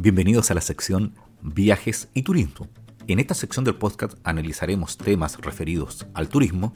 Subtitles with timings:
[0.00, 2.68] Bienvenidos a la sección Viajes y Turismo.
[3.08, 6.72] En esta sección del podcast analizaremos temas referidos al turismo,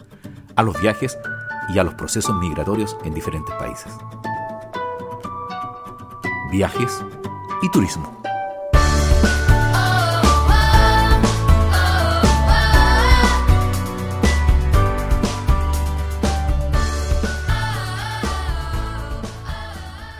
[0.56, 1.16] a los viajes
[1.72, 3.92] y a los procesos migratorios en diferentes países.
[6.50, 7.00] Viajes
[7.62, 8.20] y Turismo.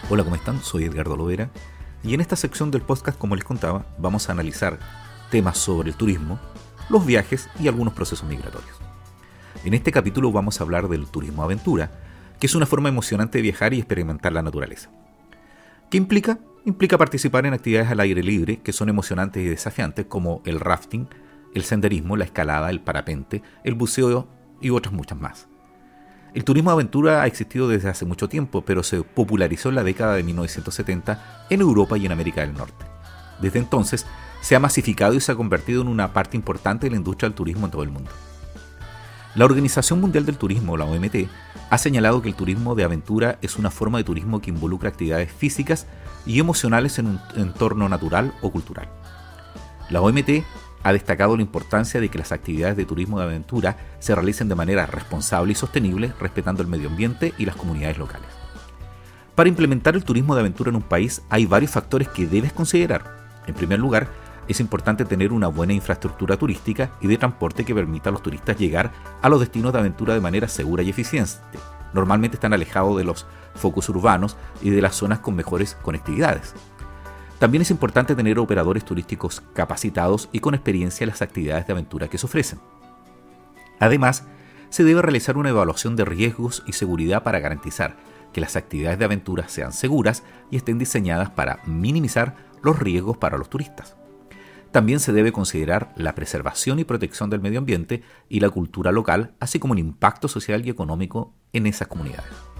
[0.09, 0.63] Hola, ¿cómo están?
[0.63, 1.51] Soy Edgardo Lovera
[2.05, 4.79] y en esta sección del podcast, como les contaba, vamos a analizar
[5.31, 6.39] temas sobre el turismo,
[6.89, 8.77] los viajes y algunos procesos migratorios.
[9.65, 11.91] En este capítulo vamos a hablar del turismo aventura,
[12.41, 14.91] que es una forma emocionante de viajar y experimentar la naturaleza.
[15.91, 16.39] ¿Qué implica?
[16.65, 21.07] Implica participar en actividades al aire libre que son emocionantes y desafiantes como el rafting,
[21.55, 24.29] el senderismo, la escalada, el parapente, el buceo
[24.61, 25.52] y otras muchas más.
[26.35, 29.85] El turismo de aventura ha existido desde hace mucho tiempo, pero se popularizó en la
[29.85, 32.87] década de 1970 en Europa y en América del Norte.
[33.43, 34.07] Desde entonces,
[34.41, 37.37] se ha masificado y se ha convertido en una parte importante de la industria del
[37.37, 38.11] turismo en todo el mundo.
[39.35, 41.29] La Organización Mundial del Turismo, la OMT,
[41.69, 45.31] ha señalado que el turismo de aventura es una forma de turismo que involucra actividades
[45.33, 45.87] físicas
[46.25, 48.89] y emocionales en un entorno natural o cultural.
[49.91, 50.45] La OMT
[50.83, 54.55] ha destacado la importancia de que las actividades de turismo de aventura se realicen de
[54.55, 58.29] manera responsable y sostenible, respetando el medio ambiente y las comunidades locales.
[59.35, 63.23] Para implementar el turismo de aventura en un país hay varios factores que debes considerar.
[63.47, 64.09] En primer lugar,
[64.49, 68.59] es importante tener una buena infraestructura turística y de transporte que permita a los turistas
[68.59, 71.33] llegar a los destinos de aventura de manera segura y eficiente.
[71.95, 76.55] Normalmente están alejados de los focos urbanos y de las zonas con mejores conectividades.
[77.43, 82.07] También es importante tener operadores turísticos capacitados y con experiencia en las actividades de aventura
[82.07, 82.61] que se ofrecen.
[83.81, 84.29] Además,
[84.69, 87.97] se debe realizar una evaluación de riesgos y seguridad para garantizar
[88.33, 93.39] que las actividades de aventura sean seguras y estén diseñadas para minimizar los riesgos para
[93.39, 93.97] los turistas.
[94.71, 99.35] También se debe considerar la preservación y protección del medio ambiente y la cultura local,
[99.41, 102.52] así como el impacto social y económico en esas comunidades.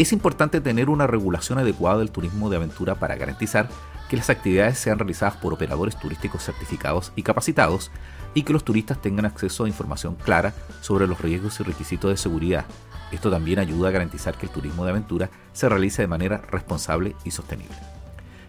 [0.00, 3.68] Es importante tener una regulación adecuada del turismo de aventura para garantizar
[4.08, 7.90] que las actividades sean realizadas por operadores turísticos certificados y capacitados
[8.32, 12.16] y que los turistas tengan acceso a información clara sobre los riesgos y requisitos de
[12.16, 12.64] seguridad.
[13.12, 17.14] Esto también ayuda a garantizar que el turismo de aventura se realice de manera responsable
[17.26, 17.76] y sostenible.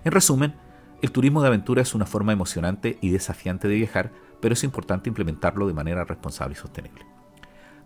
[0.06, 0.56] En resumen,
[1.02, 5.10] el turismo de aventura es una forma emocionante y desafiante de viajar, pero es importante
[5.10, 7.21] implementarlo de manera responsable y sostenible.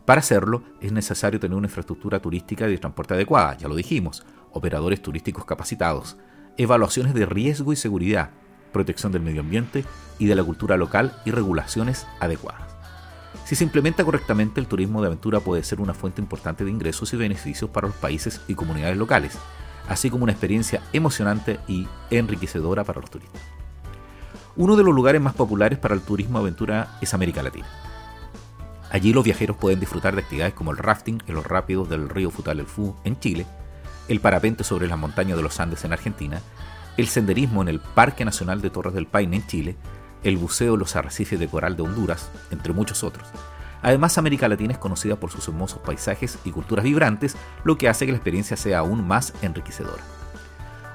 [0.06, 4.24] Para hacerlo es necesario tener una infraestructura turística y de transporte adecuada, ya lo dijimos,
[4.52, 6.18] operadores turísticos capacitados,
[6.58, 8.30] evaluaciones de riesgo y seguridad,
[8.72, 9.84] protección del medio ambiente
[10.20, 12.76] y de la cultura local y regulaciones adecuadas.
[13.46, 17.14] Si se implementa correctamente, el turismo de aventura puede ser una fuente importante de ingresos
[17.14, 19.38] y beneficios para los países y comunidades locales,
[19.90, 23.42] así como una experiencia emocionante y enriquecedora para los turistas.
[24.56, 27.68] Uno de los lugares más populares para el turismo de aventura es América Latina.
[28.96, 32.32] Allí los viajeros pueden disfrutar de actividades como el rafting en los rápidos del río
[32.32, 33.46] Fu en Chile,
[34.08, 36.42] el parapente sobre las montañas de los Andes en Argentina,
[36.96, 39.76] el senderismo en el Parque Nacional de Torres del Paine en Chile,
[40.24, 43.28] el buceo en los arrecifes de coral de Honduras, entre muchos otros.
[43.82, 47.36] Además, América Latina es conocida por sus hermosos paisajes y culturas vibrantes,
[47.66, 50.04] lo que hace que la experiencia sea aún más enriquecedora.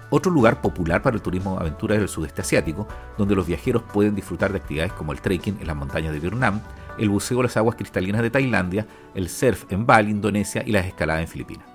[0.08, 3.82] Otro lugar popular para el turismo de aventura es el sudeste asiático, donde los viajeros
[3.82, 6.62] pueden disfrutar de actividades como el trekking en las montañas de Vietnam,
[7.00, 10.86] el buceo en las aguas cristalinas de Tailandia, el surf en Bali, Indonesia y las
[10.86, 11.66] escaladas en Filipinas.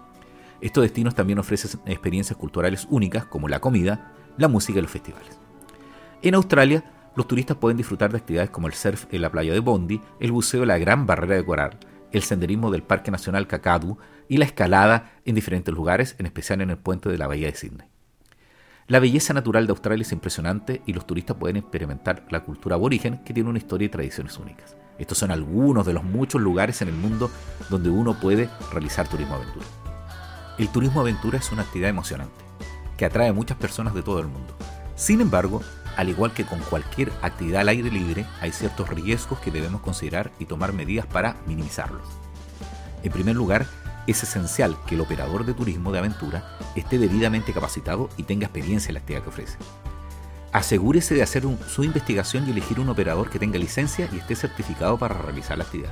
[0.62, 5.40] Estos destinos también ofrecen experiencias culturales únicas como la comida, la música y los festivales.
[6.22, 6.84] En Australia,
[7.16, 10.32] los turistas pueden disfrutar de actividades como el surf en la playa de Bondi, el
[10.32, 11.80] buceo en la Gran Barrera de Coral,
[12.12, 13.98] el senderismo del Parque Nacional Kakadu
[14.30, 17.56] y la escalada en diferentes lugares, en especial en el puente de la Bahía de
[17.56, 17.95] Sydney.
[18.88, 23.18] La belleza natural de Australia es impresionante y los turistas pueden experimentar la cultura aborigen
[23.24, 24.76] que tiene una historia y tradiciones únicas.
[25.00, 27.32] Estos son algunos de los muchos lugares en el mundo
[27.72, 29.66] donde uno puede realizar turismo aventura.
[30.60, 32.36] El turismo aventura es una actividad emocionante
[32.96, 34.56] que atrae a muchas personas de todo el mundo.
[34.96, 35.64] Sin embargo,
[35.98, 40.30] al igual que con cualquier actividad al aire libre, hay ciertos riesgos que debemos considerar
[40.38, 42.08] y tomar medidas para minimizarlos.
[43.02, 43.66] En primer lugar,
[44.08, 48.90] es esencial que el operador de turismo de aventura esté debidamente capacitado y tenga experiencia
[48.90, 49.58] en la actividad que ofrece
[50.56, 54.98] asegúrese de hacer su investigación y elegir un operador que tenga licencia y esté certificado
[54.98, 55.92] para realizar la actividad.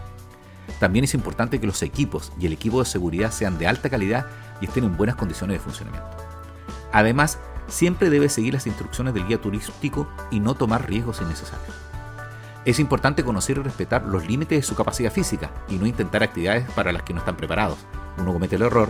[0.80, 4.26] También es importante que los equipos y el equipo de seguridad sean de alta calidad
[4.62, 6.08] y estén en buenas condiciones de funcionamiento.
[6.94, 11.83] Además, siempre debe seguir las instrucciones del guía turístico y no tomar riesgos innecesarios.
[12.66, 16.70] Es importante conocer y respetar los límites de su capacidad física y no intentar actividades
[16.72, 17.80] para las que no están preparados.
[18.18, 18.90] Uno comete el error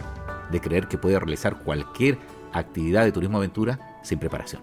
[0.51, 2.19] de creer que puede realizar cualquier
[2.51, 4.61] actividad de turismo aventura sin preparación.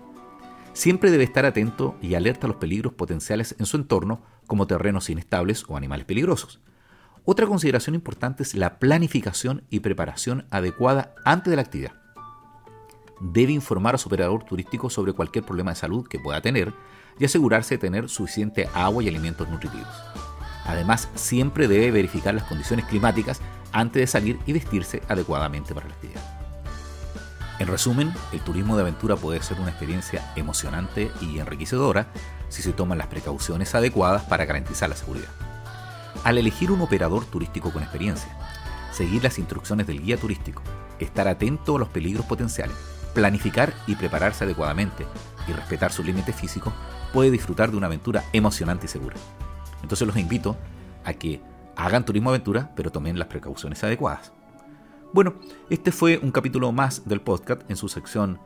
[0.74, 5.10] Siempre debe estar atento y alerta a los peligros potenciales en su entorno, como terrenos
[5.10, 6.60] inestables o animales peligrosos.
[7.24, 11.99] Otra consideración importante es la planificación y preparación adecuada antes de la actividad.
[13.20, 16.72] Debe informar a su operador turístico sobre cualquier problema de salud que pueda tener
[17.18, 19.86] y asegurarse de tener suficiente agua y alimentos nutritivos.
[20.64, 23.40] Además, siempre debe verificar las condiciones climáticas
[23.72, 26.22] antes de salir y vestirse adecuadamente para la actividad.
[27.58, 32.06] En resumen, el turismo de aventura puede ser una experiencia emocionante y enriquecedora
[32.48, 35.28] si se toman las precauciones adecuadas para garantizar la seguridad.
[36.24, 38.34] Al elegir un operador turístico con experiencia,
[38.92, 40.62] seguir las instrucciones del guía turístico,
[40.98, 42.76] estar atento a los peligros potenciales,
[43.14, 45.06] planificar y prepararse adecuadamente
[45.48, 46.72] y respetar sus límites físicos,
[47.12, 49.16] puede disfrutar de una aventura emocionante y segura.
[49.82, 50.56] Entonces los invito
[51.04, 51.40] a que
[51.76, 54.32] hagan turismo aventura, pero tomen las precauciones adecuadas.
[55.12, 55.34] Bueno,
[55.70, 58.38] este fue un capítulo más del podcast en su sección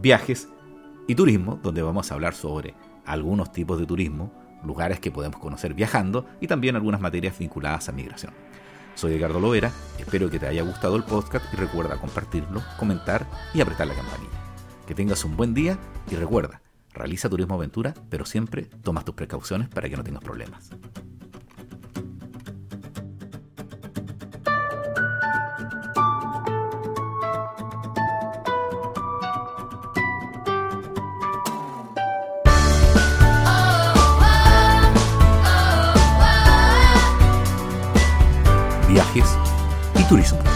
[0.00, 0.48] Viajes
[1.06, 2.74] y Turismo, donde vamos a hablar sobre
[3.04, 4.32] algunos tipos de turismo,
[4.64, 8.32] lugares que podemos conocer viajando y también algunas materias vinculadas a migración.
[8.94, 13.60] Soy Edgardo Lovera, espero que te haya gustado el podcast y recuerda compartirlo, comentar y
[13.60, 14.30] apretar la campanilla.
[14.86, 15.78] Que tengas un buen día
[16.10, 16.62] y recuerda,
[16.92, 20.70] realiza turismo aventura, pero siempre tomas tus precauciones para que no tengas problemas.
[39.12, 39.38] Viajes
[39.98, 40.51] y turismo.